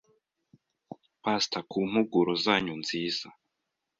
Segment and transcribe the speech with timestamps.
[1.23, 3.27] Pastor ku mpuguro zanyu nziza